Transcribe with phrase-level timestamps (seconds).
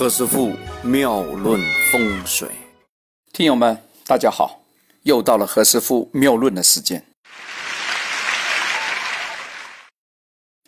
[0.00, 1.60] 何师傅妙论
[1.92, 2.48] 风水，
[3.34, 3.76] 听友们，
[4.06, 4.62] 大家好，
[5.02, 7.04] 又到了何师傅妙论的时间。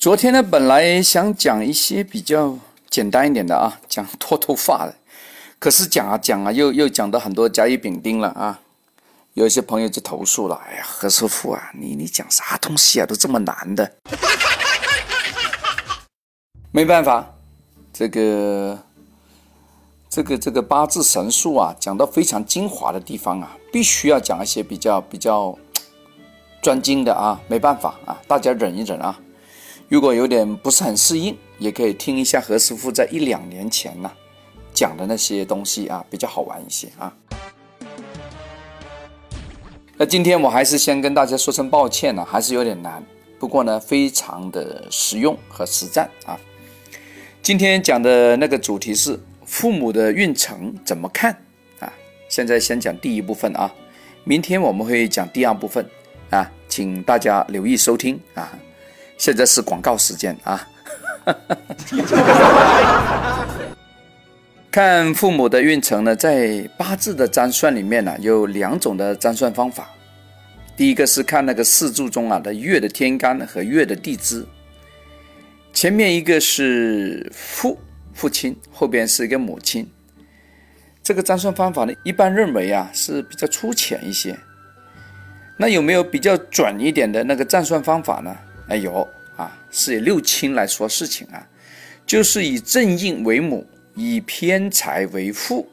[0.00, 2.58] 昨天呢，本来想讲一些比较
[2.88, 4.96] 简单一点的啊，讲脱头发的，
[5.60, 8.60] 可是讲啊讲啊，又又讲到很多甲乙丙丁了啊。
[9.34, 13.94] 有一些朋友就投诉了，哎呀，何师傅啊，你你讲啥东西啊，都这么难的。
[16.72, 17.32] 没办法，
[17.92, 18.76] 这个。
[20.10, 25.56] 这个这个八字神术啊，讲到非常精华的地方啊，必须要讲一些比较比较
[26.60, 29.16] 专精的啊，没办法啊，大家忍一忍啊。
[29.88, 34.10] 如果有点不是很适应，也可以听一下何师傅在一两年前呢
[34.74, 37.14] 讲的那些东西啊，比较好玩一些啊。
[39.96, 43.00] 那今天我还是先跟大家说声抱歉呢，还是有点难，
[43.38, 46.36] 不过呢，非常的实用和实战啊。
[47.40, 49.16] 今天讲的那个主题是。
[49.50, 51.36] 父母的运程怎么看
[51.80, 51.92] 啊？
[52.28, 53.68] 现在先讲第一部分啊，
[54.22, 55.84] 明天我们会讲第二部分
[56.30, 58.56] 啊，请大家留意收听啊。
[59.18, 60.68] 现在是广告时间啊。
[64.70, 69.90] 看父母的运程呢，在八字的占算里面呢，有两种的占算方法。
[70.76, 74.46] 第一个是看那个四柱中啊的月的天干和月的地支，
[75.72, 77.76] 前面一个是父。
[78.12, 79.88] 父亲后边是一个母亲，
[81.02, 84.38] 这个占算方法呢，一般认为啊是比较粗浅一些。
[85.56, 88.36] 那有没有比较准一点的那个占算方法呢？
[88.68, 91.46] 哎，有啊，是以六亲来说事情啊，
[92.06, 95.68] 就是以正印为母，以偏财为父。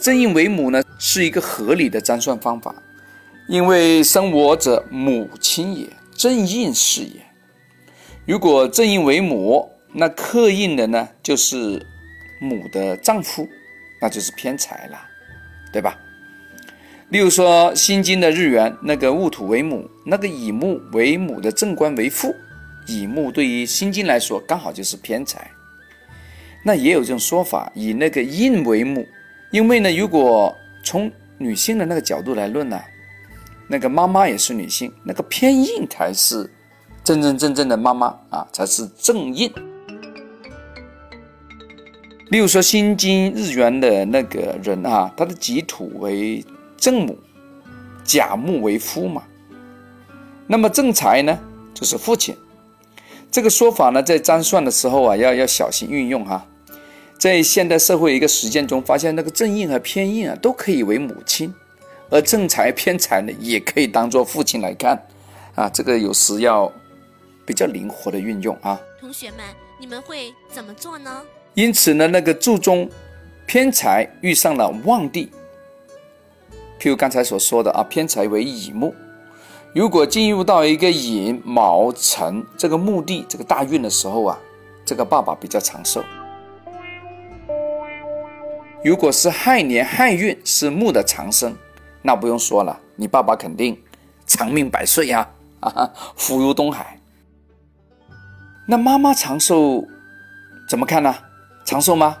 [0.00, 2.74] 正印为母呢，是一个合理的占算方法，
[3.48, 7.24] 因为生我者母亲也，正印是也。
[8.26, 11.84] 如果正印为母，那克印的呢就是
[12.40, 13.46] 母的丈夫，
[14.00, 14.98] 那就是偏财了，
[15.70, 15.98] 对吧？
[17.10, 22.34] 例如说《心经》的日元，那个戊土为母，那个乙木为母的正官为父，
[22.86, 25.50] 乙木对于《心经》来说刚好就是偏财。
[26.64, 29.06] 那也有这种说法，以那个印为母，
[29.50, 32.80] 因为呢，如果从女性的那个角度来论呢，
[33.68, 36.50] 那个妈妈也是女性，那个偏印才是。
[37.04, 39.52] 真真正正的妈妈啊，才是正印。
[42.30, 46.42] 例如说，心经日元的那个人啊，他的己土为
[46.78, 47.18] 正母，
[48.02, 49.22] 甲木为夫嘛。
[50.46, 51.38] 那么正财呢，
[51.74, 52.34] 就是父亲。
[53.30, 56.46] 这个说法呢，在占算的时候啊，要要小心运用哈。
[57.18, 61.52] 在现代社会一个实践中，发现那个正印和偏印啊，都可以为母亲，
[62.08, 65.06] 而正财偏财呢，也可以当做父亲来看
[65.54, 65.68] 啊。
[65.68, 66.72] 这个有时要。
[67.46, 69.40] 比较灵活的运用啊，同学们，
[69.78, 71.22] 你们会怎么做呢？
[71.54, 72.88] 因此呢，那个注中
[73.46, 75.30] 偏财遇上了旺地，
[76.80, 78.94] 譬如刚才所说的啊，偏财为乙木，
[79.74, 84.38] 如果进入到一个寅卯辰这个木地这个大运的时候啊，
[84.84, 86.02] 这个爸爸比较长寿。
[88.82, 91.56] 如果是亥年亥运是木的长生，
[92.02, 93.80] 那不用说了，你爸爸肯定
[94.26, 95.28] 长命百岁呀，
[95.60, 96.98] 啊，福如东海。
[98.66, 99.86] 那妈妈长寿
[100.66, 101.14] 怎么看呢？
[101.64, 102.16] 长寿吗？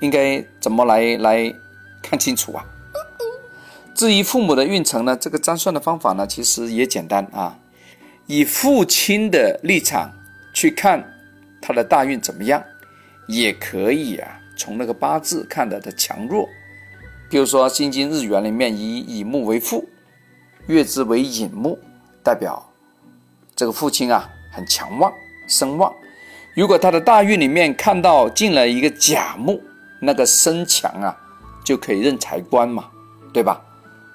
[0.00, 1.54] 应该怎么来来
[2.02, 2.64] 看清楚啊？
[3.94, 7.58] 至于父母的运程呢，这个占算的方法呢，其实也简单啊。
[8.26, 10.12] 以父亲的立场
[10.52, 11.02] 去看
[11.62, 12.62] 他的大运怎么样，
[13.26, 14.38] 也可以啊。
[14.58, 16.46] 从那个八字看的的强弱，
[17.30, 19.88] 比如说《心经》日元里面以乙木为父，
[20.66, 21.78] 月支为寅木，
[22.22, 22.70] 代表
[23.54, 25.10] 这个父亲啊很强旺。
[25.46, 25.94] 声旺，
[26.54, 29.60] 如果他的大运里面看到进了一个甲木，
[30.00, 31.16] 那个身强啊，
[31.64, 32.84] 就可以认财官嘛，
[33.32, 33.60] 对吧？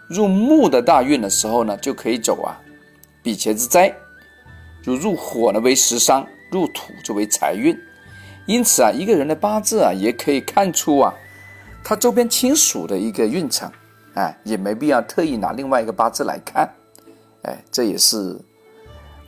[0.10, 2.60] 入木的大运的时候呢，就可以走啊，
[3.24, 3.94] 比劫之灾。
[4.84, 7.78] 如入火呢为食伤，入土就为财运。
[8.46, 11.14] 因此啊，一个人的八字啊，也可以看出啊，
[11.84, 13.72] 他周边亲属的一个运程，
[14.16, 16.68] 哎，也没必要特意拿另外一个八字来看，
[17.44, 18.38] 哎，这也是。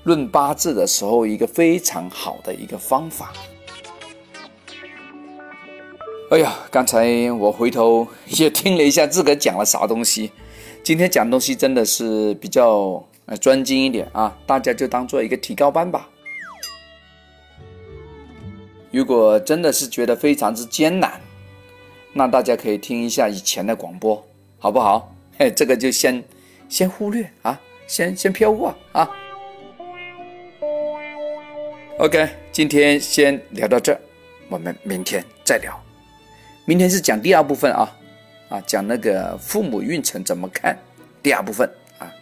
[0.04, 3.32] 论八字的时候，一个非常好的一个方法。
[6.30, 10.32] 哎呀，刚才我回头也听了一下自个讲了啥东西。
[10.84, 16.10] 今天讲东西真的是比较呃专精一点啊，大家就当做一个提高班吧。
[18.92, 21.22] 如果真的是觉得非常之艰难，
[22.12, 24.22] 那大家可以听一下以前的广播，
[24.60, 25.14] 好不好？
[25.40, 26.22] 嘿，这个就先
[26.68, 29.10] 先忽略啊，先先飘过啊。
[32.04, 33.98] OK，今天先聊到这，
[34.50, 35.82] 我们明天再聊。
[36.66, 37.90] 明天是讲第二部分啊，
[38.50, 40.78] 啊，讲那个父母运程怎么看。
[41.22, 41.66] 第二部分
[42.00, 42.14] 啊，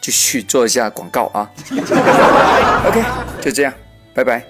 [0.00, 1.48] 继续做一下广告啊。
[2.88, 3.00] OK，
[3.40, 3.72] 就这样，
[4.12, 4.44] 拜拜。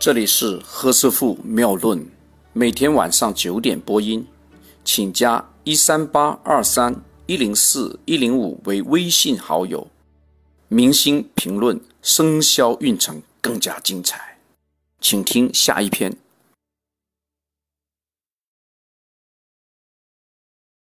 [0.00, 2.02] 这里是何师傅妙论，
[2.54, 4.26] 每天晚上九点播音，
[4.82, 6.96] 请加一三八二三
[7.26, 9.86] 一零四一零五为微信好友。
[10.74, 14.38] 明星评论生肖运程更加精彩，
[15.00, 16.16] 请听下一篇。